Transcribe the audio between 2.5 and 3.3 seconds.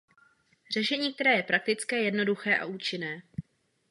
a účinné.